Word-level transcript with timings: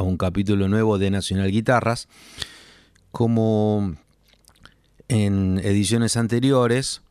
a 0.00 0.02
un 0.02 0.16
capítulo 0.16 0.66
nuevo 0.66 0.96
de 0.96 1.10
Nacional 1.10 1.50
Guitarras. 1.50 2.08
Como 3.12 3.96
en 5.08 5.60
ediciones 5.62 6.16
anteriores, 6.16 7.02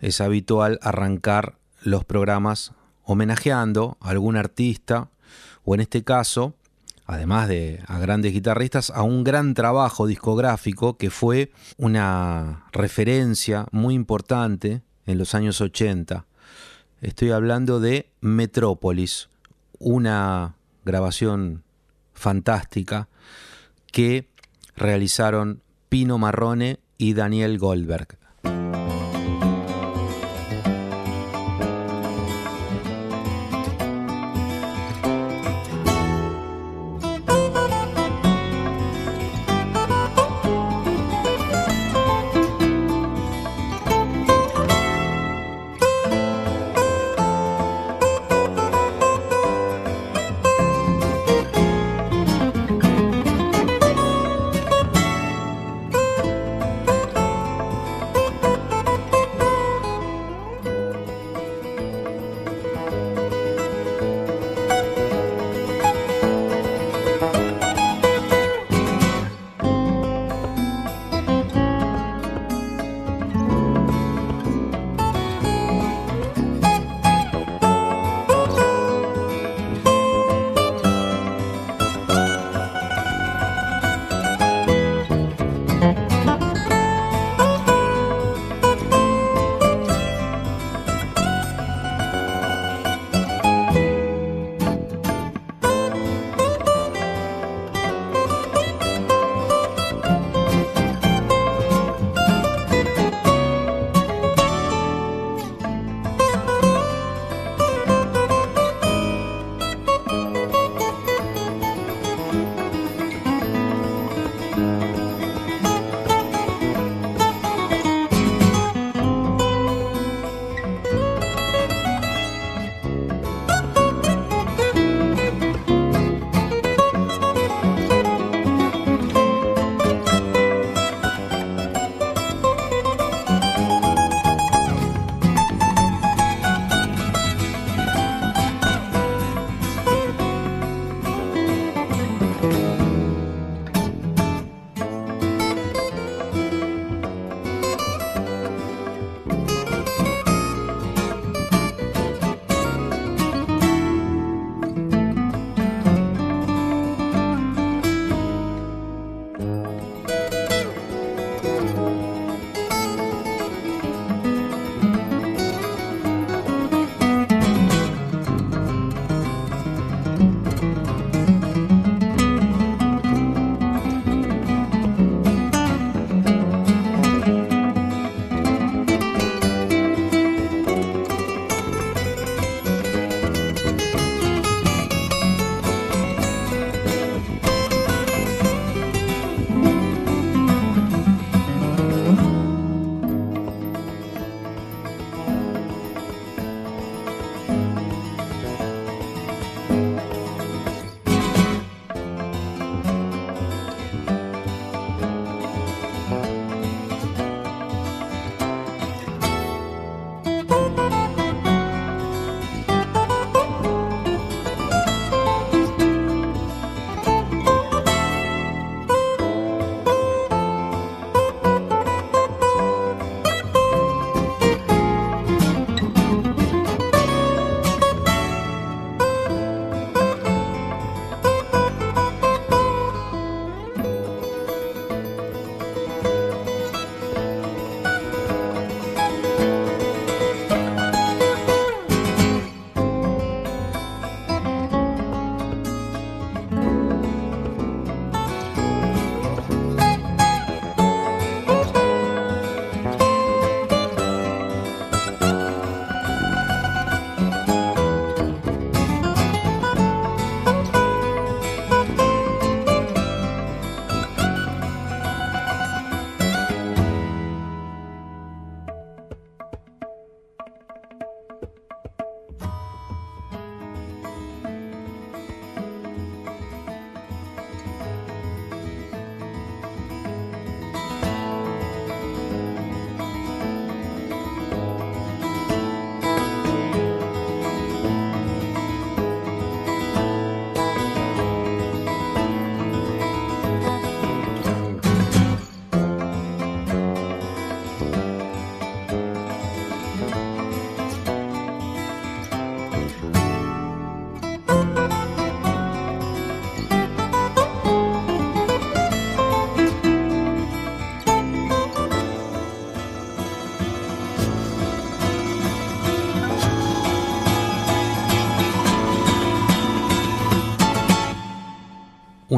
es 0.00 0.20
habitual 0.20 0.80
arrancar 0.82 1.54
los 1.82 2.04
programas 2.04 2.72
homenajeando 3.04 3.96
a 4.00 4.10
algún 4.10 4.36
artista, 4.36 5.08
o 5.64 5.76
en 5.76 5.82
este 5.82 6.02
caso, 6.02 6.54
además 7.06 7.46
de 7.46 7.80
a 7.86 8.00
grandes 8.00 8.32
guitarristas, 8.32 8.90
a 8.90 9.02
un 9.02 9.22
gran 9.22 9.54
trabajo 9.54 10.08
discográfico 10.08 10.96
que 10.96 11.10
fue 11.10 11.52
una 11.76 12.66
referencia 12.72 13.66
muy 13.70 13.94
importante 13.94 14.82
en 15.06 15.16
los 15.16 15.36
años 15.36 15.60
80. 15.60 16.26
Estoy 17.02 17.30
hablando 17.30 17.78
de 17.78 18.10
Metrópolis, 18.20 19.28
una 19.78 20.56
grabación 20.84 21.62
fantástica 22.20 23.08
que 23.90 24.28
realizaron 24.76 25.62
Pino 25.88 26.18
Marrone 26.18 26.78
y 26.98 27.14
Daniel 27.14 27.58
Goldberg. 27.58 28.18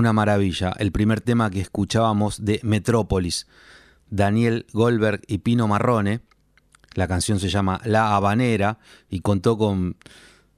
Una 0.03 0.13
maravilla. 0.13 0.75
El 0.81 0.91
primer 0.91 1.21
tema 1.21 1.49
que 1.49 1.61
escuchábamos 1.61 2.45
de 2.45 2.59
Metrópolis, 2.65 3.47
Daniel 4.11 4.67
Goldberg 4.73 5.21
y 5.29 5.39
Pino 5.39 5.69
Marrone. 5.69 6.23
La 6.95 7.07
canción 7.07 7.39
se 7.39 7.49
llama 7.49 7.81
La 7.85 8.17
Habanera 8.17 8.81
y 9.09 9.21
contó 9.21 9.57
con 9.57 9.97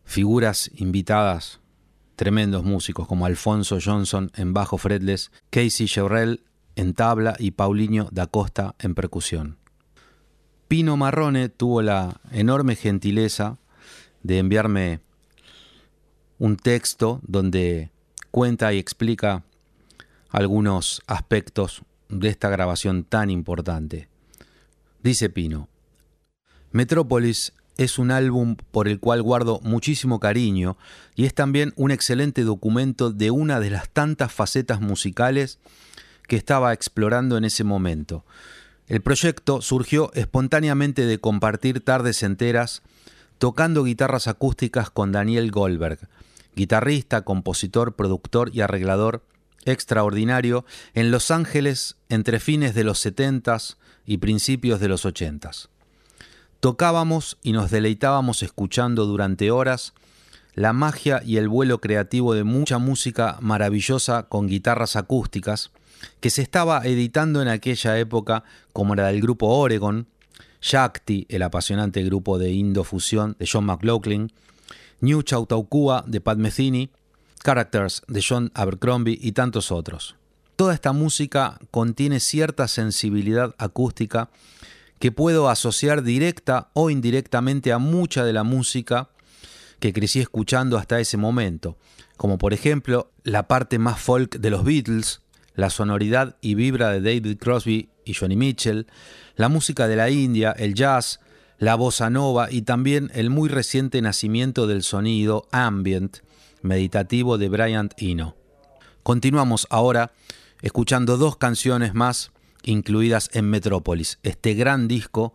figuras 0.03 0.71
invitadas, 0.77 1.61
tremendos 2.17 2.65
músicos 2.65 3.07
como 3.07 3.27
Alfonso 3.27 3.77
Johnson 3.85 4.33
en 4.35 4.55
bajo 4.55 4.79
fretless, 4.79 5.31
Casey 5.51 5.89
Sherrell 5.89 6.43
en 6.75 6.95
tabla 6.95 7.37
y 7.39 7.51
Paulinho 7.51 8.09
da 8.13 8.27
Costa 8.27 8.75
en 8.79 8.95
percusión. 8.95 9.59
Pino 10.69 10.97
Marrone 10.97 11.51
tuvo 11.51 11.83
la 11.83 12.19
enorme 12.33 12.77
gentileza 12.77 13.59
de 14.23 14.39
enviarme 14.39 15.01
un 16.39 16.57
texto 16.57 17.21
donde 17.27 17.91
cuenta 18.35 18.73
y 18.73 18.81
explica 18.81 19.45
algunos 20.29 21.03
aspectos 21.07 21.83
de 22.09 22.31
esta 22.31 22.49
grabación 22.49 23.05
tan 23.05 23.31
importante. 23.31 24.09
Dice 25.05 25.31
Pino, 25.31 25.69
Metrópolis 26.73 27.53
es 27.77 27.97
un 27.97 28.11
álbum 28.11 28.57
por 28.73 28.89
el 28.89 28.99
cual 28.99 29.23
guardo 29.23 29.61
muchísimo 29.63 30.19
cariño 30.19 30.77
y 31.15 31.27
es 31.27 31.35
también 31.35 31.75
un 31.77 31.93
excelente 31.93 32.43
documento 32.43 33.13
de 33.13 33.31
una 33.31 33.61
de 33.61 33.71
las 33.71 33.89
tantas 33.89 34.33
facetas 34.33 34.81
musicales 34.81 35.61
que 36.27 36.35
estaba 36.35 36.73
explorando 36.73 37.37
en 37.37 37.45
ese 37.45 37.63
momento. 37.63 38.25
El 38.89 39.01
proyecto 39.01 39.63
surgió 39.63 40.13
espontáneamente 40.15 41.07
de 41.07 41.21
compartir 41.21 41.85
tardes 41.85 42.25
enteras 42.25 42.83
tocando 43.39 43.85
guitarras 43.85 44.27
acústicas 44.27 44.91
con 44.91 45.13
Daniel 45.13 45.53
Goldberg, 45.53 46.09
guitarrista, 46.55 47.23
compositor, 47.23 47.95
productor 47.97 48.51
y 48.55 48.61
arreglador 48.61 49.25
extraordinario 49.65 50.65
en 50.95 51.11
Los 51.11 51.31
Ángeles 51.31 51.97
entre 52.09 52.41
fines 52.41 52.75
de 52.75 52.85
los 52.85 53.05
70s 53.05 53.77
y 54.07 54.19
principios 54.19 54.81
de 54.81 54.89
los 54.89 55.05
80s. 55.05 55.69
Tocábamos 56.61 57.39
y 57.43 57.53
nos 57.53 57.71
deleitábamos 57.71 58.43
escuchando 58.43 59.07
durante 59.07 59.51
horas 59.51 59.93
la 60.55 60.73
magia 60.73 61.21
y 61.25 61.37
el 61.37 61.49
vuelo 61.49 61.81
creativo 61.81 62.35
de 62.35 62.45
mucha 62.45 62.79
música 62.79 63.39
maravillosa 63.41 64.25
con 64.29 64.47
guitarras 64.47 64.97
acústicas 64.97 65.73
que 66.21 66.31
se 66.31 66.43
estaba 66.43 66.83
editando 66.85 67.43
en 67.43 67.49
aquella 67.49 67.99
época 67.99 68.45
como 68.73 68.95
la 68.95 69.09
del 69.09 69.21
grupo 69.21 69.49
Oregon, 69.49 70.07
Shakti, 70.61 71.27
el 71.29 71.43
apasionante 71.43 72.03
grupo 72.03 72.39
de 72.39 72.53
Indo-Fusión 72.53 73.37
de 73.39 73.49
John 73.51 73.67
McLaughlin, 73.67 74.33
New 75.05 75.23
Chautauqua 75.23 76.05
de 76.07 76.21
Pat 76.21 76.39
Metheny, 76.39 76.91
Characters 77.45 78.03
de 78.09 78.25
John 78.27 78.51
Abercrombie 78.55 79.19
y 79.21 79.33
tantos 79.33 79.71
otros. 79.71 80.17
Toda 80.57 80.73
esta 80.73 80.93
música 80.93 81.59
contiene 81.71 82.21
cierta 82.21 82.69
sensibilidad 82.69 83.55
acústica 83.59 84.31
que 84.99 85.13
puedo 85.13 85.49
asociar 85.49 86.03
directa 86.03 86.71
o 86.73 86.91
indirectamente 86.91 87.73
a 87.73 87.79
mucha 87.79 88.25
de 88.25 88.33
la 88.33 88.45
música 88.45 89.11
que 89.79 89.93
crecí 89.93 90.21
escuchando 90.21 90.79
hasta 90.79 91.01
ese 91.01 91.17
momento, 91.17 91.77
como 92.17 92.39
por 92.39 92.55
ejemplo 92.55 93.11
la 93.25 93.49
parte 93.49 93.79
más 93.79 94.01
folk 94.01 94.39
de 94.39 94.51
los 94.51 94.65
Beatles, 94.65 95.21
la 95.55 95.69
sonoridad 95.69 96.37
y 96.41 96.55
vibra 96.55 96.91
de 96.91 97.01
David 97.01 97.39
Crosby 97.39 97.91
y 98.05 98.15
Johnny 98.15 98.37
Mitchell, 98.37 98.87
la 99.37 99.49
música 99.49 99.87
de 99.89 99.97
la 99.97 100.09
India, 100.09 100.53
el 100.53 100.75
jazz, 100.75 101.21
la 101.59 101.75
bossa 101.75 102.11
nova 102.11 102.51
y 102.51 102.63
también 102.63 103.11
el 103.15 103.31
muy 103.31 103.49
reciente 103.49 104.03
nacimiento 104.03 104.67
del 104.67 104.83
sonido 104.83 105.47
ambient 105.53 106.19
meditativo 106.63 107.39
de 107.39 107.49
Bryant 107.49 107.93
Eno. 107.97 108.37
Continuamos 109.03 109.67
ahora 109.71 110.13
escuchando 110.63 111.17
dos 111.17 111.37
canciones 111.37 111.95
más 111.95 112.33
incluidas 112.63 113.29
en 113.35 113.51
Metrópolis, 113.51 114.19
este 114.23 114.55
gran 114.55 114.89
disco 114.89 115.35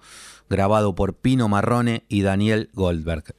grabado 0.50 0.96
por 0.96 1.14
Pino 1.14 1.48
Marrone 1.48 2.04
y 2.10 2.24
Daniel 2.24 2.70
Goldberg. 2.74 3.36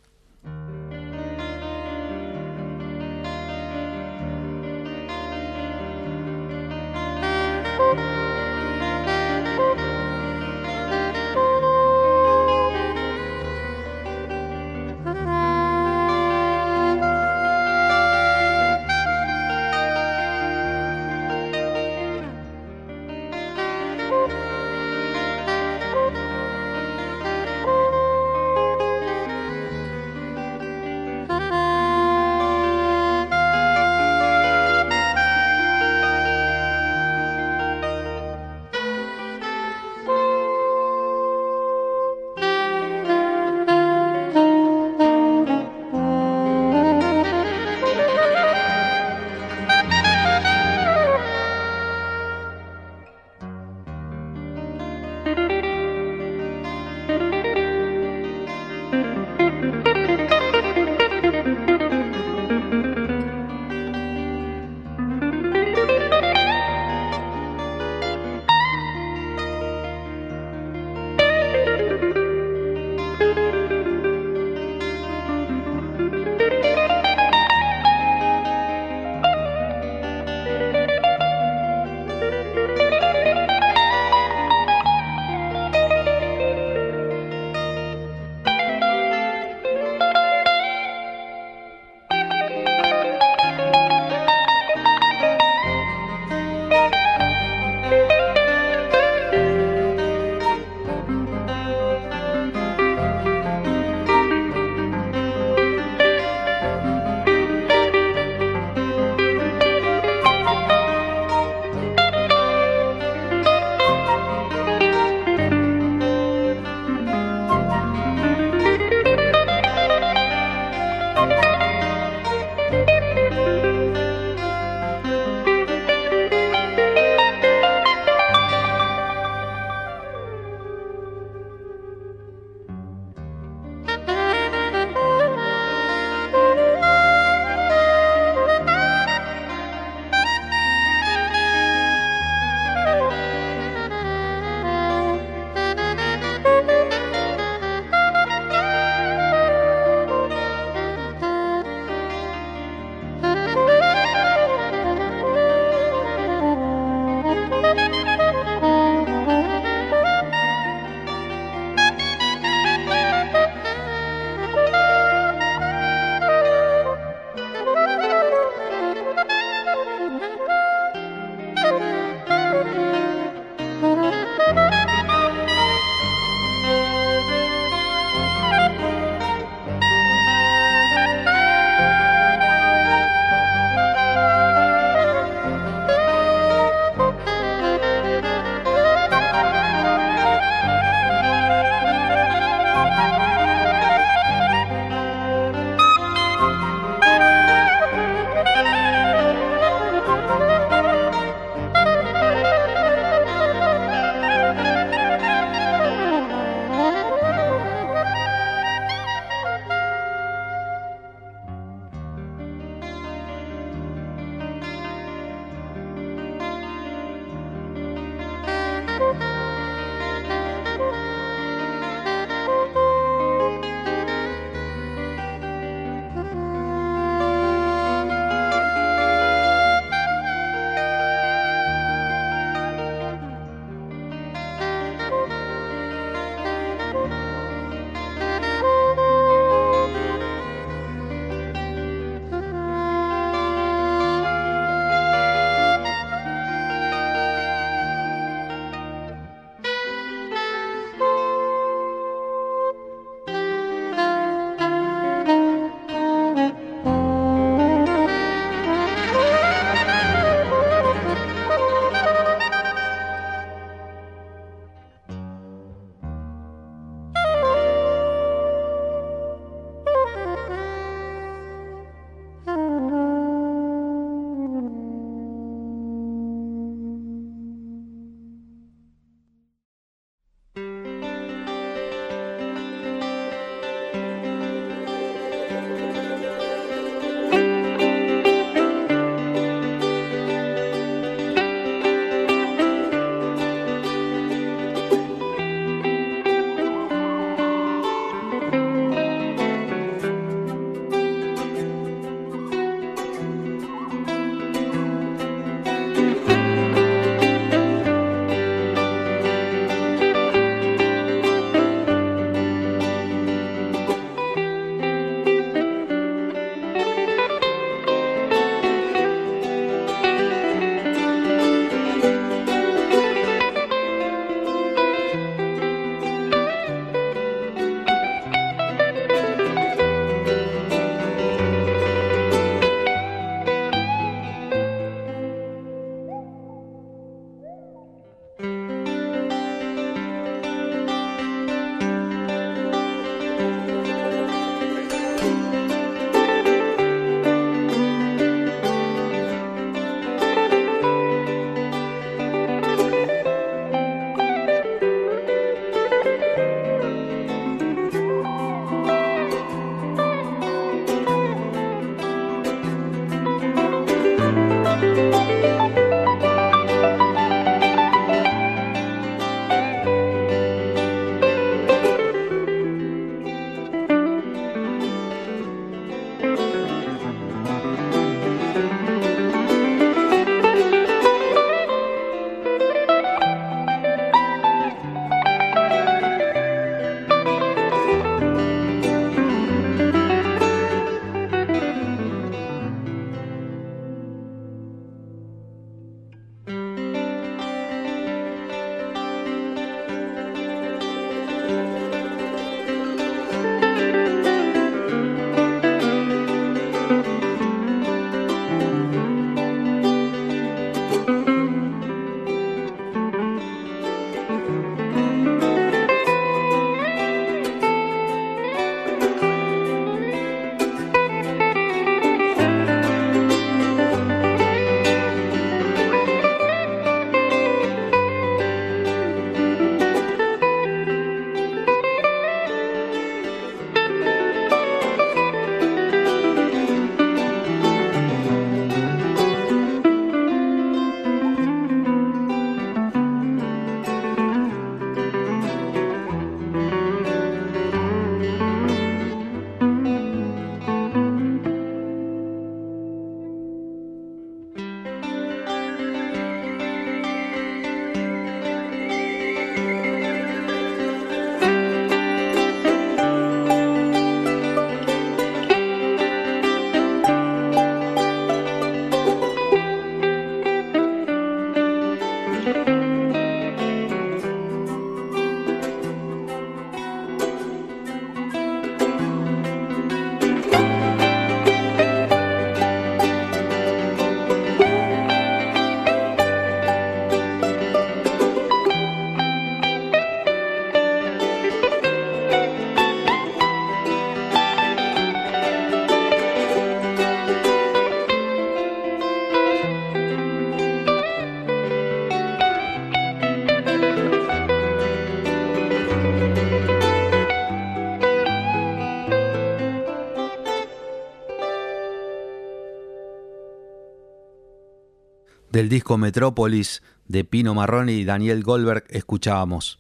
Del 515.61 515.69
disco 515.69 515.99
Metrópolis 515.99 516.83
de 517.07 517.23
Pino 517.23 517.53
Marrone 517.53 517.93
y 517.93 518.07
Daniel 518.07 518.43
Goldberg 518.43 518.87
escuchábamos 518.89 519.79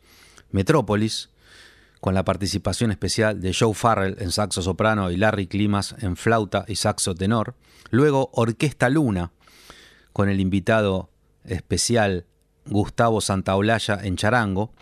Metrópolis, 0.50 1.30
con 2.02 2.12
la 2.12 2.22
participación 2.22 2.90
especial 2.90 3.40
de 3.40 3.56
Joe 3.58 3.72
Farrell 3.72 4.16
en 4.18 4.30
saxo 4.30 4.60
soprano 4.60 5.10
y 5.10 5.16
Larry 5.16 5.46
Climas 5.46 5.94
en 6.00 6.16
flauta 6.16 6.66
y 6.68 6.76
saxo 6.76 7.14
tenor. 7.14 7.54
Luego 7.88 8.28
Orquesta 8.34 8.90
Luna, 8.90 9.32
con 10.12 10.28
el 10.28 10.40
invitado 10.40 11.08
especial 11.44 12.26
Gustavo 12.66 13.22
Santaolalla 13.22 14.00
en 14.02 14.16
charango, 14.16 14.74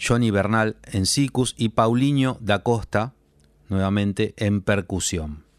Johnny 0.00 0.30
Bernal 0.30 0.76
en 0.84 1.06
sicus 1.06 1.56
y 1.58 1.70
Paulinho 1.70 2.38
da 2.40 2.62
Costa 2.62 3.14
nuevamente 3.68 4.34
en 4.36 4.60
percusión. 4.60 5.49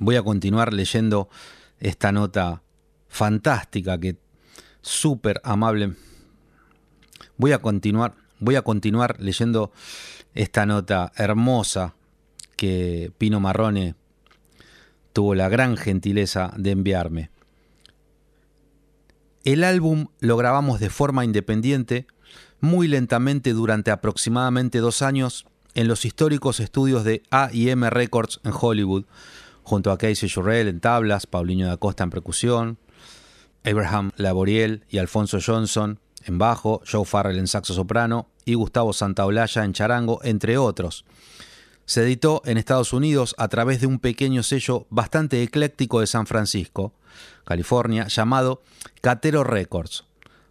Voy 0.00 0.16
a 0.16 0.22
continuar 0.22 0.72
leyendo 0.72 1.28
esta 1.78 2.10
nota 2.10 2.62
fantástica 3.08 3.98
que 4.00 4.16
súper 4.80 5.40
amable. 5.44 5.94
Voy 7.36 7.52
a 7.52 7.58
continuar, 7.58 8.14
voy 8.38 8.56
a 8.56 8.62
continuar 8.62 9.20
leyendo 9.20 9.72
esta 10.34 10.64
nota 10.64 11.12
hermosa 11.16 11.94
que 12.56 13.12
Pino 13.18 13.40
Marrone 13.40 13.94
tuvo 15.12 15.34
la 15.34 15.48
gran 15.48 15.76
gentileza 15.76 16.52
de 16.56 16.70
enviarme. 16.70 17.30
El 19.44 19.64
álbum 19.64 20.08
lo 20.20 20.36
grabamos 20.36 20.80
de 20.80 20.90
forma 20.90 21.24
independiente, 21.24 22.06
muy 22.60 22.88
lentamente 22.88 23.52
durante 23.52 23.90
aproximadamente 23.90 24.78
dos 24.78 25.02
años 25.02 25.46
en 25.74 25.88
los 25.88 26.04
históricos 26.04 26.60
estudios 26.60 27.04
de 27.04 27.22
A&M 27.30 27.88
Records 27.90 28.40
en 28.44 28.52
Hollywood, 28.58 29.04
junto 29.62 29.90
a 29.90 29.98
Casey 29.98 30.28
Jurrell 30.28 30.68
en 30.68 30.80
tablas, 30.80 31.26
Paulinho 31.26 31.66
da 31.66 31.76
Costa 31.76 32.04
en 32.04 32.10
percusión, 32.10 32.78
Abraham 33.64 34.12
Laboriel 34.16 34.84
y 34.88 34.98
Alfonso 34.98 35.38
Johnson 35.44 35.98
en 36.24 36.38
bajo, 36.38 36.82
Joe 36.90 37.04
Farrell 37.04 37.38
en 37.38 37.46
saxo 37.46 37.74
soprano 37.74 38.28
y 38.44 38.54
Gustavo 38.54 38.92
Santaolalla 38.92 39.64
en 39.64 39.72
charango, 39.72 40.20
entre 40.22 40.58
otros. 40.58 41.04
Se 41.86 42.02
editó 42.02 42.42
en 42.44 42.56
Estados 42.56 42.92
Unidos 42.92 43.34
a 43.38 43.48
través 43.48 43.80
de 43.80 43.86
un 43.86 43.98
pequeño 43.98 44.42
sello 44.42 44.86
bastante 44.90 45.42
ecléctico 45.42 46.00
de 46.00 46.06
San 46.06 46.26
Francisco, 46.26 46.92
California, 47.44 48.06
llamado 48.06 48.62
Catero 49.00 49.44
Records. 49.44 50.04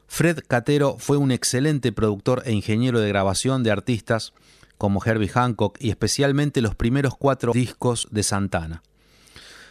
Fred 0.07 0.39
Catero 0.47 0.97
fue 0.97 1.17
un 1.17 1.31
excelente 1.31 1.91
productor 1.91 2.41
e 2.45 2.51
ingeniero 2.51 2.99
de 2.99 3.07
grabación 3.09 3.63
de 3.63 3.71
artistas 3.71 4.33
como 4.77 5.03
Herbie 5.05 5.29
Hancock 5.29 5.77
y 5.79 5.91
especialmente 5.91 6.61
los 6.61 6.75
primeros 6.75 7.15
cuatro 7.15 7.53
discos 7.53 8.07
de 8.11 8.23
Santana. 8.23 8.81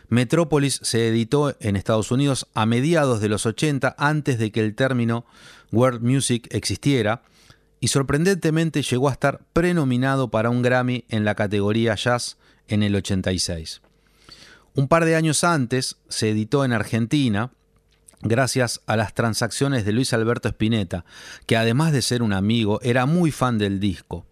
Metrópolis 0.09 0.81
se 0.83 1.09
editó 1.09 1.55
en 1.61 1.77
Estados 1.77 2.11
Unidos 2.11 2.47
a 2.55 2.65
mediados 2.65 3.21
de 3.21 3.29
los 3.29 3.45
80 3.45 3.95
antes 3.99 4.39
de 4.39 4.51
que 4.51 4.61
el 4.61 4.75
término 4.75 5.27
World 5.71 6.03
Music 6.03 6.49
existiera 6.51 7.23
y 7.81 7.89
sorprendentemente 7.89 8.83
llegó 8.83 9.09
a 9.09 9.13
estar 9.13 9.41
prenominado 9.53 10.31
para 10.31 10.51
un 10.51 10.63
Grammy 10.63 11.05
en 11.09 11.25
la 11.25 11.35
categoría 11.35 11.95
Jazz 11.95 12.39
en 12.69 12.83
el 12.83 12.97
86. 12.97 13.83
Un 14.75 14.89
par 14.89 15.05
de 15.05 15.15
años 15.15 15.45
antes 15.45 15.97
se 16.09 16.31
editó 16.31 16.65
en 16.65 16.73
Argentina 16.73 17.53
gracias 18.23 18.81
a 18.87 18.97
las 18.97 19.15
transacciones 19.15 19.85
de 19.85 19.93
Luis 19.93 20.13
Alberto 20.13 20.49
Spinetta, 20.49 21.05
que 21.47 21.57
además 21.57 21.93
de 21.93 22.03
ser 22.03 22.23
un 22.23 22.33
amigo 22.33 22.81
era 22.83 23.07
muy 23.07 23.31
fan 23.31 23.59
del 23.59 23.79
disco. 23.79 24.25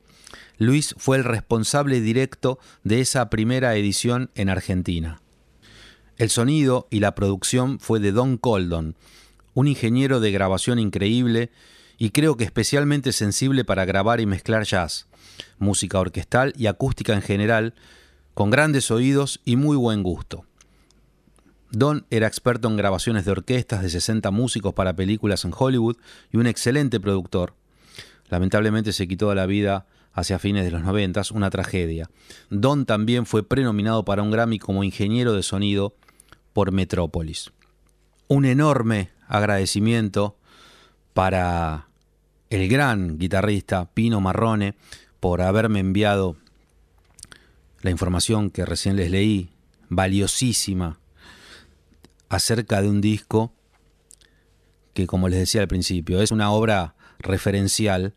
Luis 0.59 0.95
fue 0.97 1.19
el 1.19 1.25
responsable 1.25 2.01
directo 2.01 2.59
de 2.83 3.01
esa 3.01 3.29
primera 3.29 3.77
edición 3.77 4.31
en 4.35 4.49
Argentina. 4.49 5.21
El 6.19 6.31
sonido 6.31 6.87
y 6.91 7.01
la 7.01 7.15
producción 7.15 7.79
fue 7.79 8.01
de 8.01 8.11
Don 8.11 8.39
Coldon, 8.39 8.97
un 9.53 9.69
ingeniero 9.69 10.19
de 10.19 10.33
grabación 10.33 10.79
increíble 10.79 11.51
y 11.99 12.11
creo 12.11 12.39
que 12.39 12.45
especialmente 12.45 13.13
sensible 13.13 13.67
para 13.67 13.85
grabar 13.85 14.21
y 14.21 14.27
mezclar 14.27 14.65
jazz, 14.65 15.07
música 15.59 16.01
orquestal 16.01 16.55
y 16.57 16.69
acústica 16.69 17.13
en 17.13 17.21
general, 17.21 17.75
con 18.33 18.51
grandes 18.51 18.91
oídos 18.91 19.41
y 19.45 19.57
muy 19.57 19.77
buen 19.77 20.03
gusto. 20.03 20.47
Don 21.71 22.07
era 22.09 22.27
experto 22.27 22.69
en 22.69 22.79
grabaciones 22.79 23.27
de 23.27 23.33
orquestas 23.33 23.83
de 23.83 23.91
60 23.91 24.31
músicos 24.31 24.73
para 24.73 24.97
películas 24.97 25.45
en 25.45 25.53
Hollywood 25.55 25.99
y 26.33 26.39
un 26.39 26.47
excelente 26.47 26.99
productor. 26.99 27.53
Lamentablemente 28.31 28.95
se 28.95 29.07
quitó 29.07 29.35
la 29.35 29.45
vida 29.45 29.87
hacia 30.15 30.39
fines 30.39 30.65
de 30.65 30.71
los 30.71 30.83
90, 30.83 31.21
una 31.35 31.51
tragedia. 31.51 32.09
Don 32.49 32.87
también 32.87 33.27
fue 33.27 33.47
prenominado 33.47 34.07
para 34.07 34.23
un 34.23 34.31
Grammy 34.31 34.59
como 34.59 34.83
ingeniero 34.83 35.35
de 35.35 35.43
sonido 35.43 35.95
por 36.57 36.73
Metrópolis. 36.73 37.53
Un 38.29 38.47
enorme 38.47 39.11
agradecimiento 39.29 40.39
para 41.13 41.89
el 42.49 42.67
gran 42.69 43.19
guitarrista 43.19 43.91
Pino 43.93 44.23
Marrone 44.23 44.75
por 45.21 45.43
haberme 45.43 45.81
enviado 45.81 46.39
la 47.83 47.91
información 47.91 48.49
que 48.49 48.65
recién 48.65 48.97
les 48.97 49.11
leí, 49.11 49.51
valiosísima, 49.91 50.99
acerca 52.31 52.81
de 52.81 52.89
un 52.89 53.03
disco 53.03 53.53
que, 54.95 55.07
como 55.07 55.29
les 55.29 55.41
decía 55.41 55.61
al 55.61 55.69
principio, 55.69 56.23
es 56.23 56.31
una 56.31 56.51
obra 56.53 56.95
referencial 57.19 58.15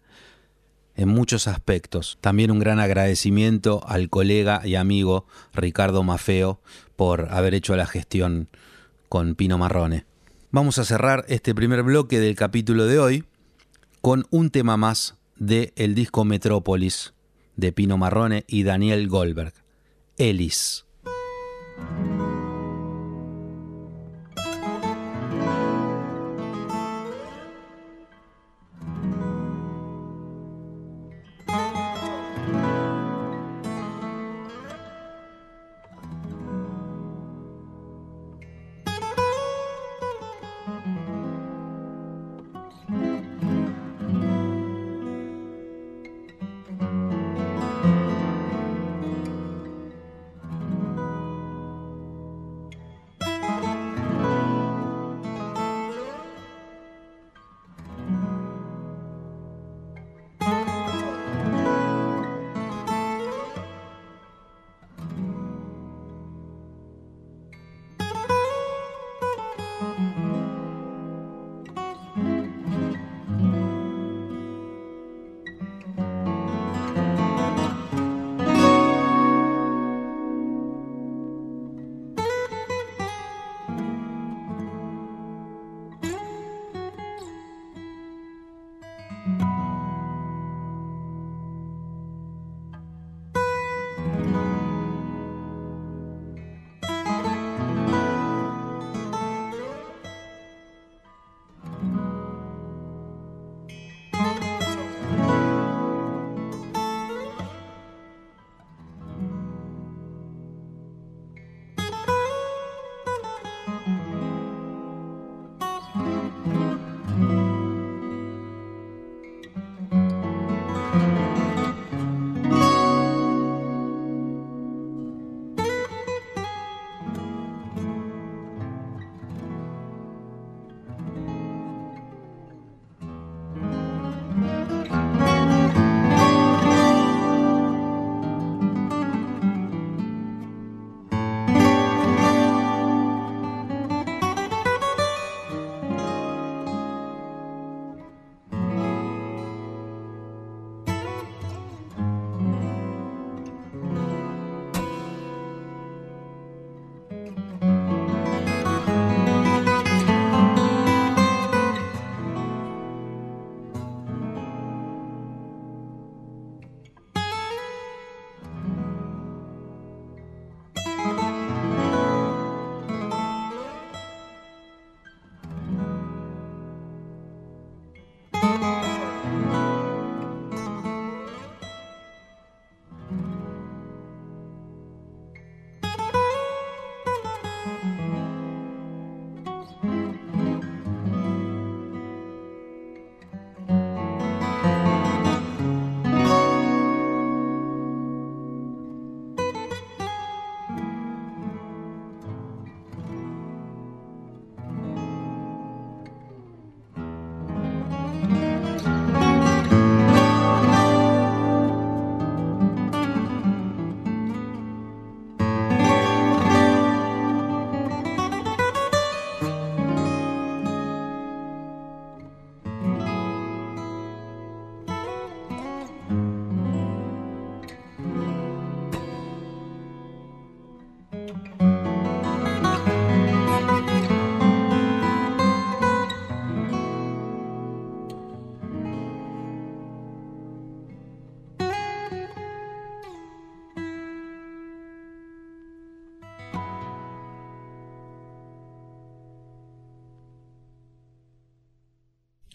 en 1.00 1.08
muchos 1.08 1.48
aspectos. 1.48 2.18
También 2.20 2.52
un 2.52 2.60
gran 2.60 2.82
agradecimiento 2.82 3.82
al 3.88 4.10
colega 4.10 4.62
y 4.66 4.76
amigo 4.76 5.26
Ricardo 5.54 6.04
Mafeo 6.04 6.60
por 6.98 7.30
haber 7.32 7.54
hecho 7.54 7.78
la 7.78 7.88
gestión 7.88 8.50
con 9.08 9.36
Pino 9.36 9.58
Marrone. 9.58 10.06
Vamos 10.52 10.78
a 10.78 10.84
cerrar 10.84 11.24
este 11.30 11.56
primer 11.56 11.84
bloque 11.84 12.20
del 12.20 12.36
capítulo 12.36 12.86
de 12.86 13.00
hoy 13.00 13.24
con 14.02 14.26
un 14.30 14.50
tema 14.50 14.76
más 14.76 15.16
de 15.38 15.72
el 15.78 15.96
disco 15.96 16.26
Metrópolis 16.26 17.14
de 17.56 17.72
Pino 17.72 17.98
Marrone 17.98 18.44
y 18.46 18.64
Daniel 18.64 19.08
Goldberg, 19.08 19.54
Ellis. 20.18 20.86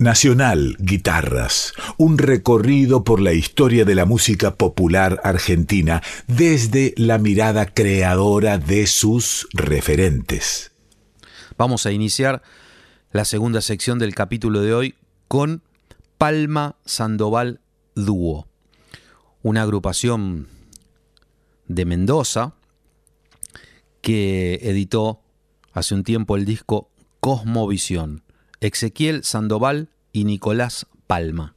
Nacional 0.05 0.77
Guitarras, 0.81 1.73
un 1.97 2.19
recorrido 2.19 3.05
por 3.05 3.23
la 3.23 3.33
historia 3.33 3.87
de 3.87 3.95
la 3.95 4.05
música 4.05 4.57
popular 4.57 5.19
argentina 5.25 6.03
desde 6.27 6.93
la 6.99 7.17
mirada 7.17 7.65
creadora 7.65 8.59
de 8.59 8.87
sus 8.87 9.49
referentes. 9.55 10.73
Vamos 11.57 11.87
a 11.87 11.91
iniciar 11.91 12.43
la 13.13 13.25
segunda 13.25 13.63
sección 13.63 13.99
del 13.99 14.15
capítulo 14.15 14.61
de 14.61 14.75
hoy 14.75 14.95
con 15.27 15.63
Palma 16.19 16.77
Sandoval 16.85 17.61
Dúo, 17.95 18.47
una 19.43 19.63
agrupación 19.63 20.49
de 21.67 21.87
Mendoza 21.87 22.53
que 24.03 24.61
editó 24.65 25.23
hace 25.73 25.95
un 25.95 26.05
tiempo 26.05 26.37
el 26.37 26.45
disco 26.45 26.91
Cosmovisión. 27.21 28.23
Ezequiel 28.61 29.25
Sandoval 29.25 29.89
y 30.15 30.25
Nicolás 30.25 30.87
Palma. 31.09 31.57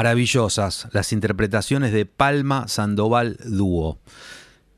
Maravillosas 0.00 0.88
las 0.92 1.12
interpretaciones 1.12 1.92
de 1.92 2.06
Palma 2.06 2.68
Sandoval 2.68 3.36
Dúo. 3.44 3.98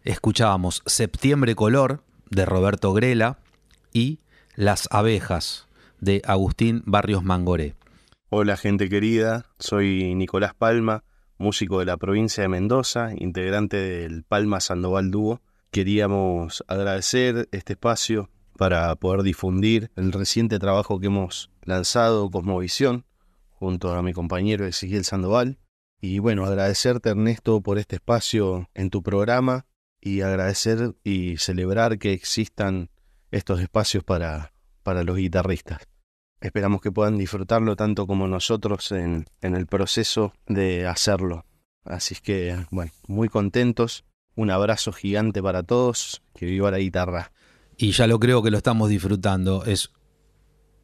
Escuchábamos 0.02 0.82
Septiembre 0.84 1.54
Color 1.54 2.02
de 2.28 2.44
Roberto 2.44 2.92
Grela 2.92 3.38
y 3.92 4.18
Las 4.56 4.88
Abejas 4.90 5.68
de 6.00 6.22
Agustín 6.26 6.82
Barrios 6.86 7.22
Mangoré. 7.22 7.76
Hola 8.30 8.56
gente 8.56 8.88
querida, 8.88 9.46
soy 9.60 10.12
Nicolás 10.16 10.54
Palma, 10.54 11.04
músico 11.38 11.78
de 11.78 11.84
la 11.84 11.98
provincia 11.98 12.42
de 12.42 12.48
Mendoza, 12.48 13.12
integrante 13.16 13.76
del 13.76 14.24
Palma 14.24 14.58
Sandoval 14.58 15.12
Dúo. 15.12 15.40
Queríamos 15.70 16.64
agradecer 16.66 17.48
este 17.52 17.74
espacio 17.74 18.28
para 18.58 18.92
poder 18.96 19.22
difundir 19.22 19.92
el 19.94 20.10
reciente 20.10 20.58
trabajo 20.58 20.98
que 20.98 21.06
hemos 21.06 21.48
lanzado, 21.62 22.28
Cosmovisión, 22.28 23.04
junto 23.62 23.94
a 23.94 24.02
mi 24.02 24.12
compañero 24.12 24.66
Ezequiel 24.66 25.04
Sandoval. 25.04 25.56
Y 26.00 26.18
bueno, 26.18 26.44
agradecerte 26.44 27.10
Ernesto 27.10 27.60
por 27.60 27.78
este 27.78 27.94
espacio 27.94 28.68
en 28.74 28.90
tu 28.90 29.04
programa 29.04 29.66
y 30.00 30.22
agradecer 30.22 30.96
y 31.04 31.36
celebrar 31.36 32.00
que 32.00 32.12
existan 32.12 32.90
estos 33.30 33.60
espacios 33.60 34.02
para, 34.02 34.52
para 34.82 35.04
los 35.04 35.16
guitarristas. 35.16 35.78
Esperamos 36.40 36.80
que 36.80 36.90
puedan 36.90 37.18
disfrutarlo 37.18 37.76
tanto 37.76 38.08
como 38.08 38.26
nosotros 38.26 38.90
en, 38.90 39.26
en 39.42 39.54
el 39.54 39.68
proceso 39.68 40.32
de 40.48 40.88
hacerlo. 40.88 41.46
Así 41.84 42.16
que, 42.16 42.66
bueno, 42.72 42.90
muy 43.06 43.28
contentos. 43.28 44.04
Un 44.34 44.50
abrazo 44.50 44.92
gigante 44.92 45.40
para 45.40 45.62
todos. 45.62 46.20
Que 46.34 46.46
viva 46.46 46.72
la 46.72 46.78
guitarra. 46.78 47.30
Y 47.76 47.92
ya 47.92 48.08
lo 48.08 48.18
creo 48.18 48.42
que 48.42 48.50
lo 48.50 48.56
estamos 48.56 48.88
disfrutando. 48.88 49.64
Es 49.66 49.92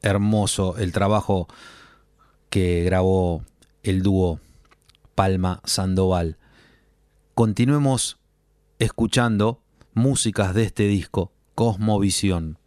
hermoso 0.00 0.76
el 0.78 0.92
trabajo 0.92 1.48
que 2.50 2.82
grabó 2.84 3.44
el 3.82 4.02
dúo 4.02 4.40
Palma 5.14 5.60
Sandoval. 5.64 6.38
Continuemos 7.34 8.18
escuchando 8.78 9.62
músicas 9.94 10.54
de 10.54 10.64
este 10.64 10.84
disco, 10.84 11.32
Cosmovisión. 11.54 12.57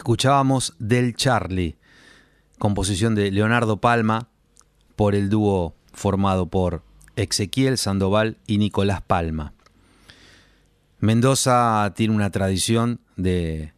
Escuchábamos 0.00 0.72
Del 0.78 1.14
Charlie, 1.14 1.76
composición 2.58 3.14
de 3.14 3.30
Leonardo 3.30 3.82
Palma 3.82 4.28
por 4.96 5.14
el 5.14 5.28
dúo 5.28 5.74
formado 5.92 6.46
por 6.46 6.82
Ezequiel 7.16 7.76
Sandoval 7.76 8.38
y 8.46 8.56
Nicolás 8.56 9.02
Palma. 9.02 9.52
Mendoza 11.00 11.92
tiene 11.94 12.14
una 12.14 12.30
tradición 12.30 13.00
de 13.16 13.74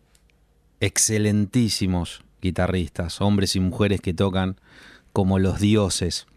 excelentísimos 0.78 2.22
guitarristas, 2.40 3.20
hombres 3.20 3.56
y 3.56 3.60
mujeres 3.60 4.00
que 4.00 4.14
tocan 4.14 4.60
como 5.12 5.40
los 5.40 5.58
dioses. 5.58 6.28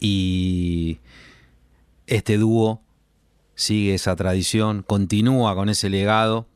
Y 0.00 0.98
este 2.06 2.38
dúo 2.38 2.80
sigue 3.54 3.92
esa 3.92 4.16
tradición, 4.16 4.82
continúa 4.82 5.54
con 5.54 5.68
ese 5.68 5.90
legado 5.90 6.46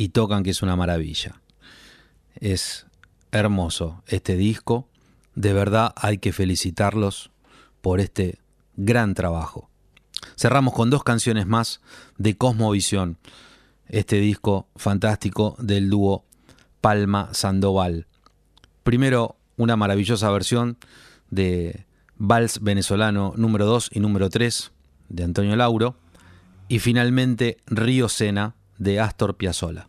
y 0.00 0.08
tocan 0.08 0.42
que 0.42 0.48
es 0.48 0.62
una 0.62 0.76
maravilla. 0.76 1.42
Es 2.34 2.86
hermoso 3.32 4.02
este 4.06 4.34
disco. 4.34 4.88
De 5.34 5.52
verdad 5.52 5.92
hay 5.94 6.16
que 6.16 6.32
felicitarlos 6.32 7.30
por 7.82 8.00
este 8.00 8.38
gran 8.78 9.14
trabajo. 9.14 9.68
Cerramos 10.38 10.72
con 10.72 10.88
dos 10.88 11.04
canciones 11.04 11.46
más 11.46 11.82
de 12.16 12.34
Cosmovisión, 12.34 13.18
este 13.88 14.16
disco 14.16 14.68
fantástico 14.74 15.54
del 15.58 15.90
dúo 15.90 16.24
Palma 16.80 17.28
Sandoval. 17.34 18.06
Primero, 18.84 19.36
una 19.58 19.76
maravillosa 19.76 20.30
versión 20.30 20.78
de 21.28 21.84
Vals 22.16 22.60
venezolano 22.62 23.34
número 23.36 23.66
2 23.66 23.90
y 23.92 24.00
número 24.00 24.30
3 24.30 24.72
de 25.10 25.24
Antonio 25.24 25.56
Lauro. 25.56 25.94
Y 26.68 26.78
finalmente, 26.78 27.58
Río 27.66 28.08
Sena 28.08 28.54
de 28.80 28.98
Astor 28.98 29.36
Piazzolla. 29.36 29.88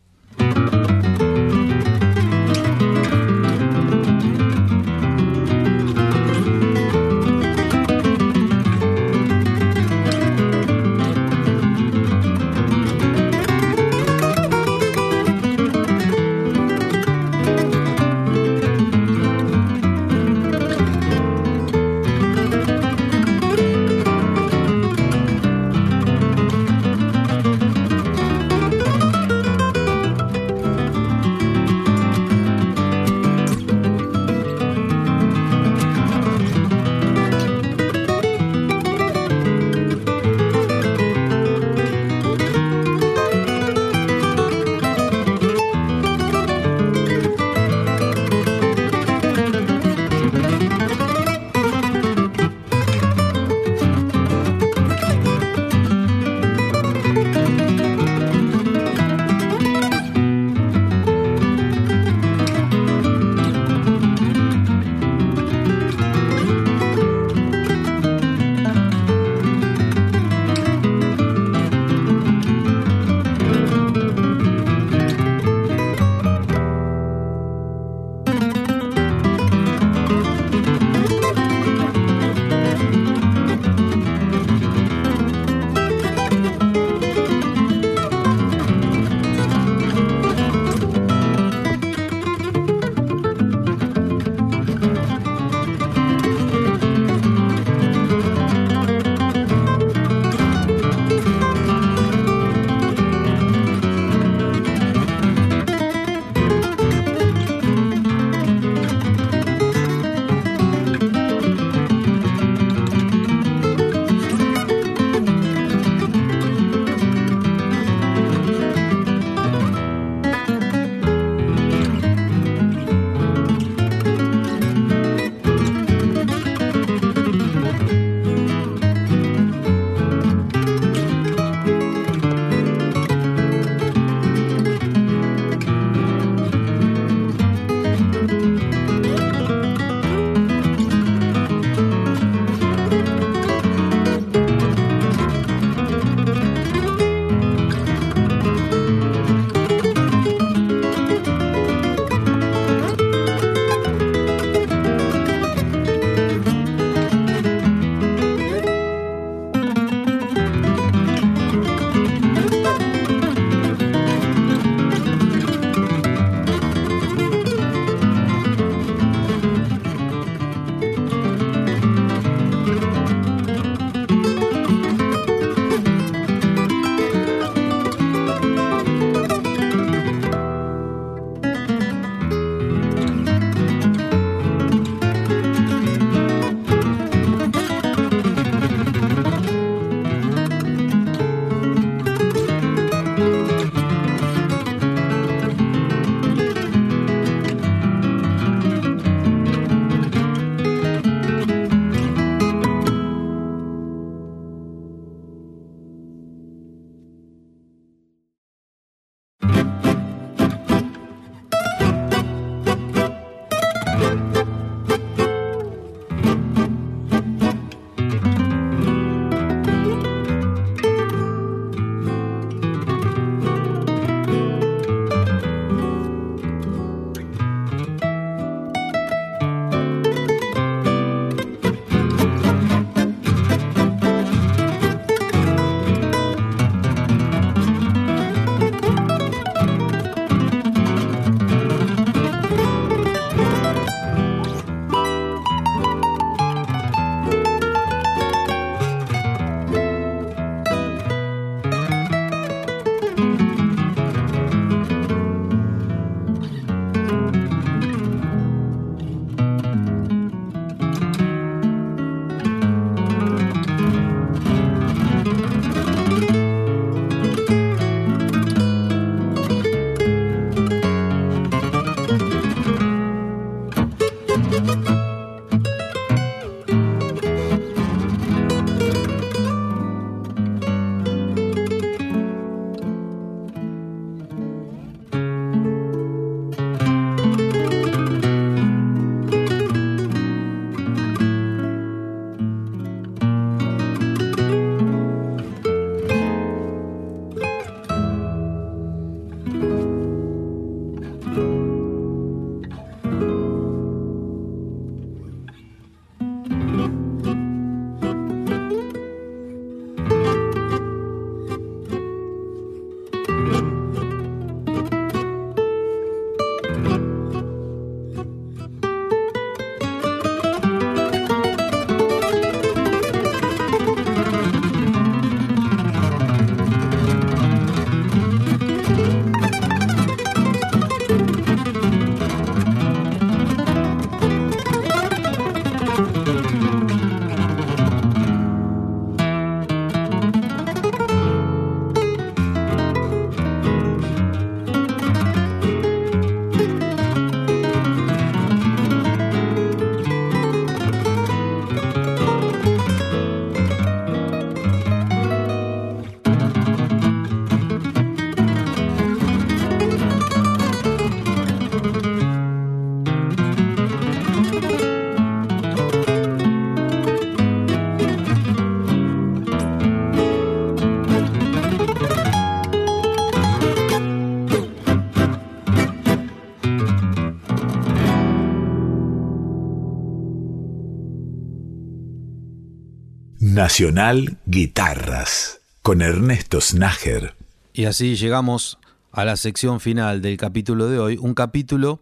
Nacional 383.62 384.40
Guitarras 384.48 385.62
con 385.84 386.02
Ernesto 386.02 386.60
Snager. 386.62 387.36
Y 387.74 387.86
así 387.86 388.16
llegamos 388.16 388.80
a 389.12 389.24
la 389.24 389.38
sección 389.38 389.80
final 389.80 390.24
del 390.24 390.38
capítulo 390.38 390.88
de 390.88 390.98
hoy, 390.98 391.18
un 391.22 391.36
capítulo 391.36 392.02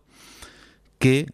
que, 0.99 1.27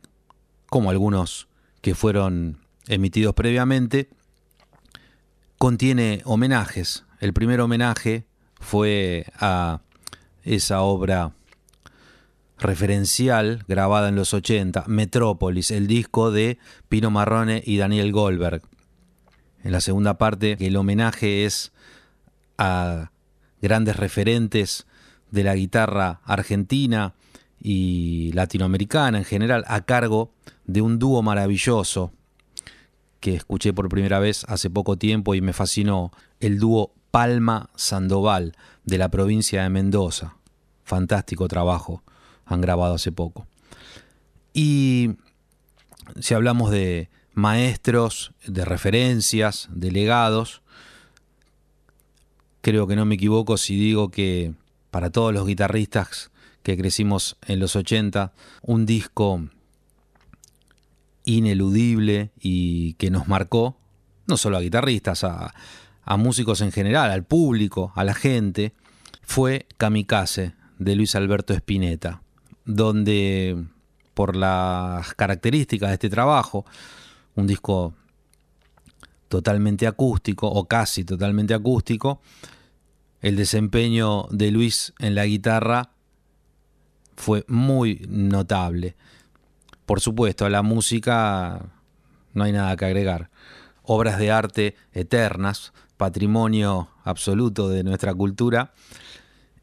como 0.65 0.89
algunos 0.89 1.47
que 1.81 1.93
fueron 1.93 2.57
emitidos 2.87 3.35
previamente, 3.35 4.09
contiene 5.59 6.23
homenajes. 6.25 7.05
El 7.19 7.31
primer 7.31 7.61
homenaje 7.61 8.25
fue 8.59 9.27
a 9.39 9.81
esa 10.41 10.81
obra 10.81 11.33
referencial 12.57 13.63
grabada 13.67 14.09
en 14.09 14.15
los 14.15 14.33
80, 14.33 14.85
Metrópolis, 14.87 15.69
el 15.69 15.85
disco 15.85 16.31
de 16.31 16.57
Pino 16.89 17.11
Marrone 17.11 17.61
y 17.63 17.77
Daniel 17.77 18.11
Goldberg. 18.11 18.63
En 19.65 19.71
la 19.71 19.81
segunda 19.81 20.19
parte, 20.19 20.57
el 20.59 20.77
homenaje 20.77 21.43
es 21.43 21.71
a 22.59 23.09
grandes 23.63 23.95
referentes 23.95 24.85
de 25.31 25.43
la 25.43 25.55
guitarra 25.55 26.21
argentina 26.23 27.15
y 27.59 28.31
latinoamericana 28.33 29.17
en 29.17 29.25
general, 29.25 29.65
a 29.67 29.81
cargo 29.81 30.31
de 30.65 30.81
un 30.81 30.99
dúo 30.99 31.23
maravilloso 31.23 32.13
que 33.19 33.33
escuché 33.33 33.73
por 33.73 33.89
primera 33.89 34.19
vez 34.19 34.45
hace 34.47 34.69
poco 34.69 34.97
tiempo 34.97 35.33
y 35.33 35.41
me 35.41 35.51
fascinó, 35.51 36.11
el 36.39 36.59
dúo 36.59 36.93
Palma 37.09 37.71
Sandoval 37.75 38.55
de 38.83 38.99
la 38.99 39.09
provincia 39.09 39.63
de 39.63 39.69
Mendoza. 39.69 40.35
Fantástico 40.83 41.47
trabajo 41.47 42.03
han 42.45 42.61
grabado 42.61 42.93
hace 42.93 43.11
poco. 43.11 43.47
Y 44.53 45.15
si 46.19 46.35
hablamos 46.35 46.69
de 46.69 47.09
maestros, 47.35 48.33
de 48.45 48.65
referencias, 48.65 49.67
de 49.71 49.91
legados, 49.91 50.61
creo 52.61 52.87
que 52.87 52.95
no 52.95 53.05
me 53.05 53.15
equivoco 53.15 53.57
si 53.57 53.77
digo 53.77 54.09
que 54.09 54.53
para 54.89 55.09
todos 55.09 55.33
los 55.33 55.45
guitarristas 55.45 56.31
que 56.63 56.77
crecimos 56.77 57.37
en 57.45 57.59
los 57.59 57.75
80, 57.75 58.33
un 58.61 58.85
disco 58.85 59.47
ineludible 61.25 62.31
y 62.39 62.93
que 62.93 63.11
nos 63.11 63.27
marcó, 63.27 63.77
no 64.25 64.37
solo 64.37 64.57
a 64.57 64.61
guitarristas, 64.61 65.23
a, 65.23 65.53
a 66.03 66.17
músicos 66.17 66.61
en 66.61 66.71
general, 66.71 67.11
al 67.11 67.23
público, 67.23 67.91
a 67.95 68.03
la 68.03 68.15
gente, 68.15 68.73
fue 69.21 69.67
Kamikaze 69.77 70.55
de 70.79 70.95
Luis 70.95 71.15
Alberto 71.15 71.53
Spinetta 71.53 72.21
donde 72.65 73.63
por 74.13 74.35
las 74.35 75.13
características 75.13 75.89
de 75.89 75.93
este 75.93 76.09
trabajo, 76.09 76.65
un 77.35 77.47
disco 77.47 77.93
totalmente 79.27 79.87
acústico 79.87 80.47
o 80.47 80.65
casi 80.65 81.03
totalmente 81.03 81.53
acústico, 81.53 82.21
el 83.21 83.35
desempeño 83.35 84.27
de 84.29 84.51
Luis 84.51 84.93
en 84.99 85.15
la 85.15 85.25
guitarra 85.25 85.89
fue 87.15 87.43
muy 87.47 88.05
notable. 88.07 88.95
Por 89.85 89.99
supuesto, 89.99 90.45
a 90.45 90.49
la 90.49 90.61
música 90.61 91.65
no 92.33 92.43
hay 92.43 92.51
nada 92.51 92.75
que 92.75 92.85
agregar. 92.85 93.29
Obras 93.83 94.19
de 94.19 94.31
arte 94.31 94.75
eternas, 94.93 95.73
patrimonio 95.97 96.89
absoluto 97.03 97.69
de 97.69 97.83
nuestra 97.83 98.13
cultura. 98.13 98.73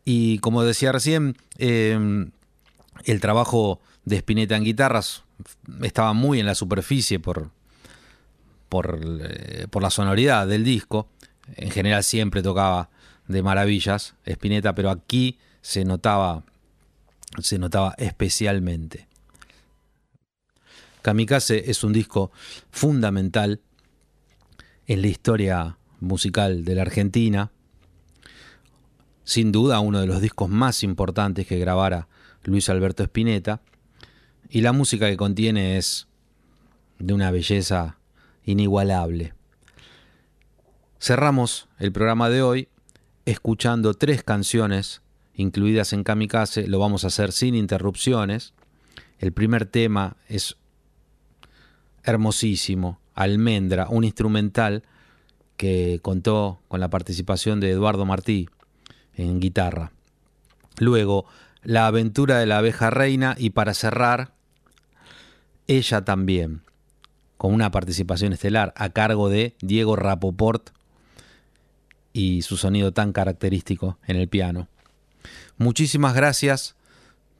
Y 0.04 0.38
como 0.38 0.64
decía 0.64 0.92
recién, 0.92 1.36
eh, 1.58 2.26
el 3.04 3.20
trabajo 3.20 3.80
de 4.04 4.16
Spinetta 4.16 4.56
en 4.56 4.64
guitarras 4.64 5.24
estaba 5.82 6.12
muy 6.12 6.40
en 6.40 6.46
la 6.46 6.54
superficie 6.54 7.20
por, 7.20 7.50
por, 8.72 8.98
eh, 9.20 9.66
por, 9.68 9.82
la 9.82 9.90
sonoridad 9.90 10.46
del 10.46 10.64
disco. 10.64 11.06
En 11.56 11.70
general 11.70 12.02
siempre 12.02 12.42
tocaba 12.42 12.88
de 13.28 13.42
maravillas 13.42 14.14
Spinetta, 14.24 14.74
pero 14.74 14.88
aquí 14.88 15.38
se 15.60 15.84
notaba, 15.84 16.42
se 17.38 17.58
notaba 17.58 17.94
especialmente. 17.98 19.08
Kamikaze 21.02 21.70
es 21.70 21.84
un 21.84 21.92
disco 21.92 22.32
fundamental 22.70 23.60
en 24.86 25.02
la 25.02 25.08
historia 25.08 25.76
musical 26.00 26.64
de 26.64 26.74
la 26.74 26.80
Argentina. 26.80 27.50
Sin 29.22 29.52
duda 29.52 29.80
uno 29.80 30.00
de 30.00 30.06
los 30.06 30.22
discos 30.22 30.48
más 30.48 30.82
importantes 30.82 31.46
que 31.46 31.58
grabara 31.58 32.08
Luis 32.44 32.70
Alberto 32.70 33.02
Spinetta, 33.02 33.60
y 34.48 34.62
la 34.62 34.72
música 34.72 35.10
que 35.10 35.18
contiene 35.18 35.76
es 35.76 36.08
de 36.98 37.12
una 37.12 37.30
belleza 37.30 37.98
inigualable. 38.44 39.34
Cerramos 40.98 41.68
el 41.78 41.92
programa 41.92 42.28
de 42.28 42.42
hoy 42.42 42.68
escuchando 43.24 43.94
tres 43.94 44.22
canciones 44.22 45.02
incluidas 45.34 45.92
en 45.92 46.04
Kamikaze, 46.04 46.68
lo 46.68 46.78
vamos 46.78 47.04
a 47.04 47.08
hacer 47.08 47.32
sin 47.32 47.54
interrupciones. 47.54 48.54
El 49.18 49.32
primer 49.32 49.66
tema 49.66 50.16
es 50.28 50.56
hermosísimo, 52.04 53.00
Almendra, 53.14 53.88
un 53.88 54.04
instrumental 54.04 54.82
que 55.56 56.00
contó 56.02 56.60
con 56.68 56.80
la 56.80 56.90
participación 56.90 57.60
de 57.60 57.70
Eduardo 57.70 58.04
Martí 58.04 58.48
en 59.14 59.40
guitarra. 59.40 59.92
Luego, 60.78 61.26
la 61.62 61.86
aventura 61.86 62.38
de 62.38 62.46
la 62.46 62.58
abeja 62.58 62.90
reina 62.90 63.36
y 63.38 63.50
para 63.50 63.74
cerrar, 63.74 64.34
ella 65.68 66.04
también, 66.04 66.62
con 67.42 67.52
una 67.52 67.72
participación 67.72 68.32
estelar 68.32 68.72
a 68.76 68.90
cargo 68.90 69.28
de 69.28 69.56
Diego 69.60 69.96
Rapoport 69.96 70.70
y 72.12 72.42
su 72.42 72.56
sonido 72.56 72.92
tan 72.92 73.12
característico 73.12 73.98
en 74.06 74.14
el 74.14 74.28
piano. 74.28 74.68
Muchísimas 75.56 76.14
gracias 76.14 76.76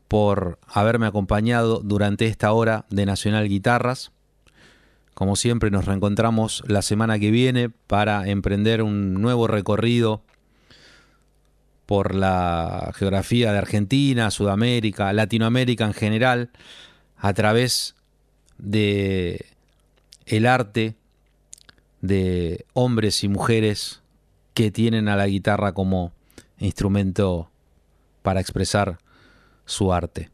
por 0.08 0.58
haberme 0.66 1.06
acompañado 1.06 1.78
durante 1.84 2.26
esta 2.26 2.50
hora 2.50 2.84
de 2.90 3.06
Nacional 3.06 3.48
Guitarras. 3.48 4.10
Como 5.14 5.36
siempre 5.36 5.70
nos 5.70 5.84
reencontramos 5.84 6.64
la 6.66 6.82
semana 6.82 7.20
que 7.20 7.30
viene 7.30 7.70
para 7.70 8.28
emprender 8.28 8.82
un 8.82 9.14
nuevo 9.22 9.46
recorrido 9.46 10.24
por 11.86 12.16
la 12.16 12.90
geografía 12.96 13.52
de 13.52 13.58
Argentina, 13.58 14.32
Sudamérica, 14.32 15.12
Latinoamérica 15.12 15.84
en 15.84 15.94
general, 15.94 16.50
a 17.16 17.32
través 17.34 17.94
de 18.58 19.51
el 20.26 20.46
arte 20.46 20.96
de 22.00 22.66
hombres 22.72 23.24
y 23.24 23.28
mujeres 23.28 24.02
que 24.54 24.70
tienen 24.70 25.08
a 25.08 25.16
la 25.16 25.26
guitarra 25.26 25.72
como 25.72 26.12
instrumento 26.58 27.50
para 28.22 28.40
expresar 28.40 28.98
su 29.64 29.92
arte. 29.92 30.30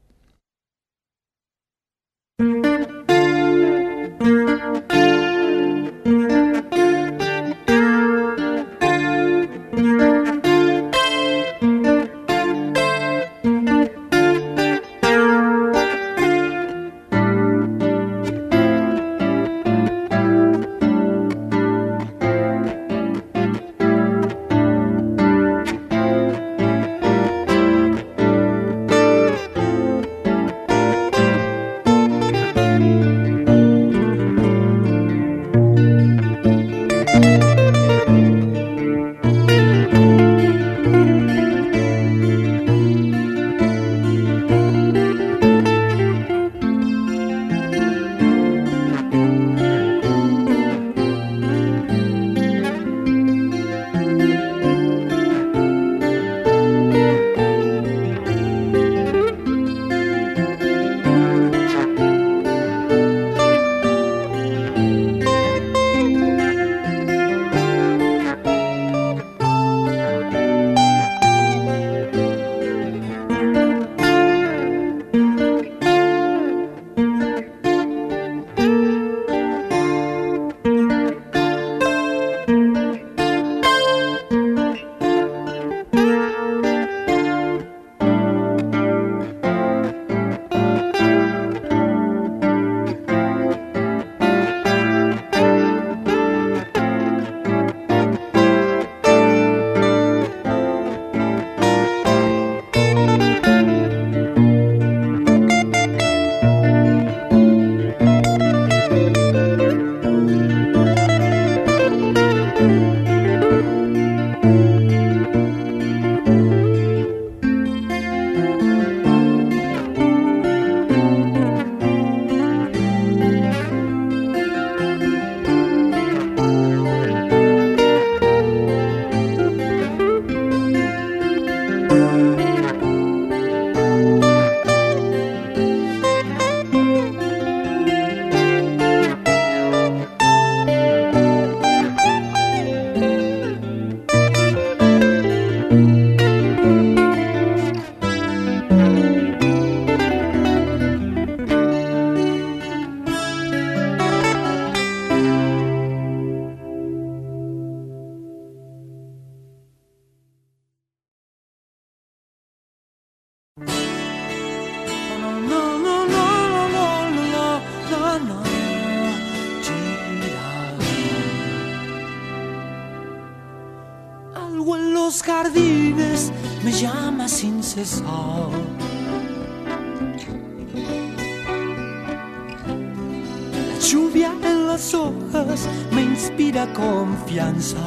Lluvia 183.91 184.35
en 184.43 184.67
las 184.67 184.93
hojas 184.93 185.67
me 185.93 186.03
inspira 186.03 186.71
confianza. 186.75 187.79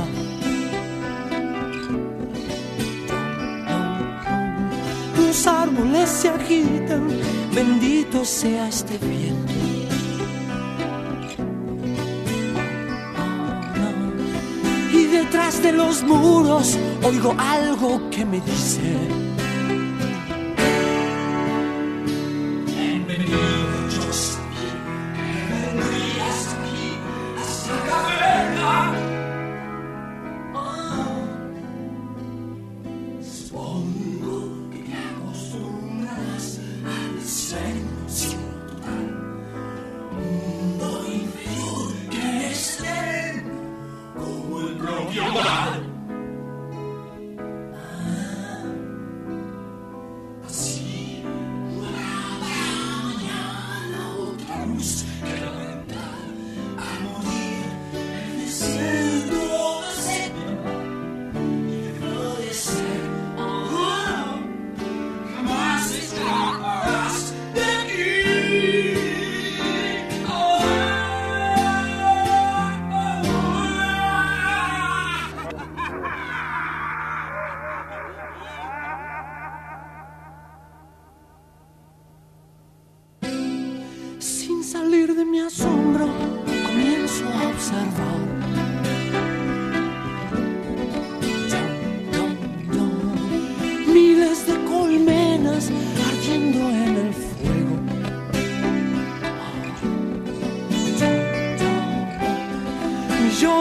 Los 5.18 5.45
árboles 5.45 6.10
se 6.10 6.30
agitan, 6.30 7.08
bendito 7.54 8.26
sea 8.26 8.68
este 8.68 8.97
viento. 8.97 9.54
Y 14.91 15.06
detrás 15.06 15.62
de 15.62 15.72
los 15.72 16.02
muros 16.02 16.78
oigo 17.04 17.36
algo 17.38 18.10
que 18.10 18.26
me 18.26 18.41
dice. 18.41 19.20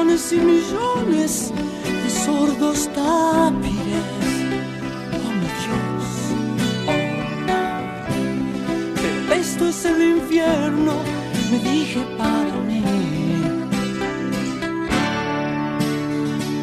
Millones 0.00 0.32
y 0.32 0.36
millones 0.36 1.52
de 1.84 2.10
sordos 2.10 2.88
tápires. 2.94 4.08
Oh 5.12 5.32
mi 5.40 5.48
Dios. 5.60 6.06
Pero 8.96 9.34
esto 9.34 9.68
es 9.68 9.84
el 9.84 10.02
infierno, 10.16 10.94
me 11.50 11.58
dije 11.58 12.00
para 12.16 12.54
mí. 12.66 12.82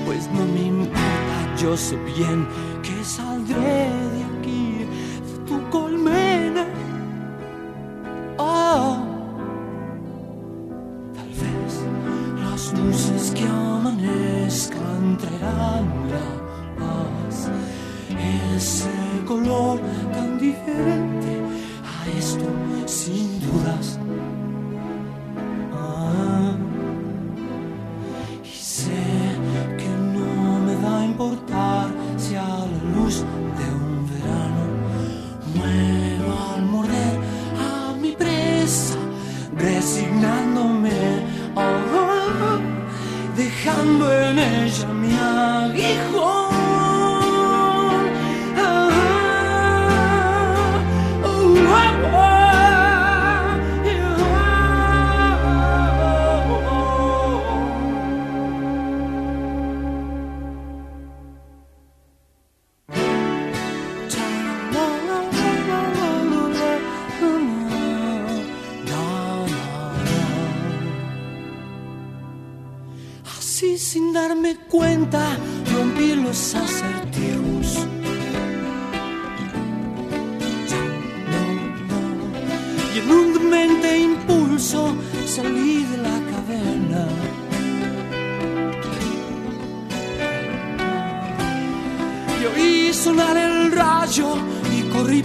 Pues 0.08 0.28
no 0.32 0.44
me 0.44 0.62
importa, 0.62 1.56
yo 1.62 1.78
sé 1.78 1.96
bien 2.18 2.48
que 2.82 3.04
saldré 3.04 3.97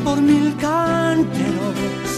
por 0.04 0.20
mil 0.20 0.54
canteros. 0.56 2.08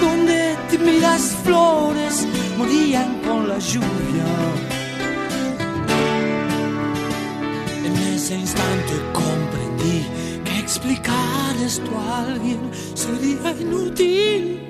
Donde 0.00 0.56
tímidas 0.70 1.36
flores 1.44 2.26
morían 2.56 3.20
con 3.26 3.48
la 3.48 3.58
lluvia. 3.58 4.28
En 7.84 7.96
ese 8.14 8.34
instante 8.34 8.94
comprendí 9.12 10.06
que 10.44 10.58
explicar 10.58 11.56
esto 11.64 11.90
a 11.98 12.22
alguien 12.22 12.60
sería 12.94 13.50
inútil. 13.60 14.67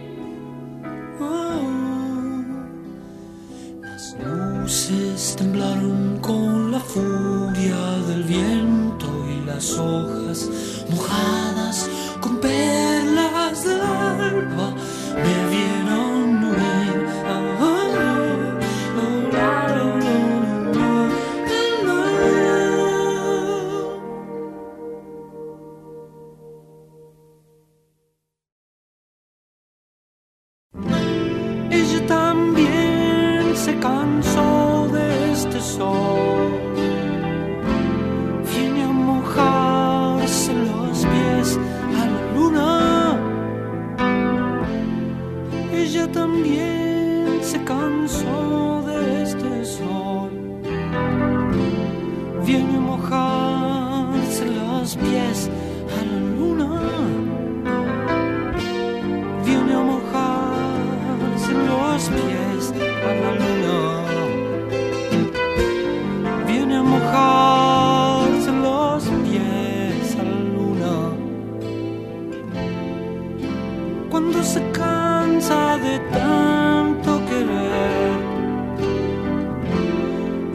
cuando 74.11 74.43
se 74.43 74.61
cansa 74.71 75.77
de 75.79 75.99
tanto 76.11 77.21
querer. 77.27 78.19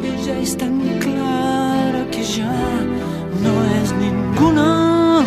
Ella 0.04 0.40
es 0.40 0.58
tan 0.58 0.80
clara 1.00 2.06
que 2.12 2.24
ya 2.24 2.62
no 3.44 3.54
es 3.80 3.94
ninguna. 3.94 5.24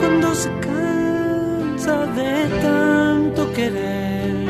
Cuando 0.00 0.34
se 0.34 0.50
cansa 0.60 2.06
de 2.18 2.48
tanto 2.62 3.52
querer. 3.52 4.48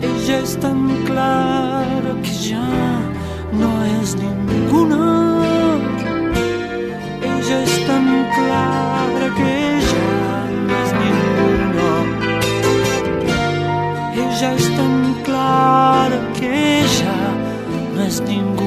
Ella 0.00 0.38
es 0.38 0.56
tan 0.58 0.88
clara 1.04 2.12
que 2.22 2.32
ya 2.32 2.68
no 3.52 3.84
es 4.00 4.16
ninguna. 4.16 5.21
que 16.42 16.82
ya 16.98 17.18
no 17.94 18.02
es 18.02 18.20
ningún 18.22 18.61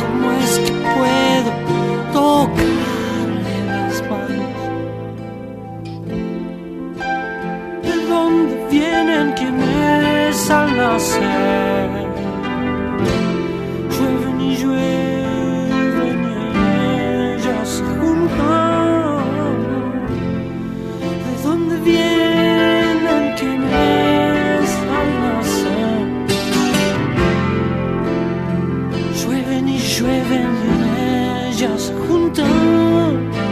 ¿Cómo 0.00 0.26
es 0.32 0.52
que 0.64 0.72
puedo 0.96 1.50
tocarle 2.12 3.56
las 3.66 3.96
manos? 4.10 4.56
¿De 7.82 7.94
dónde 8.08 8.54
vienen 8.70 9.26
quienes 9.32 10.50
al 10.50 10.68
nacer? 10.76 11.61
llueven 30.02 30.50
ellas 31.48 31.92
juntas. 32.08 33.51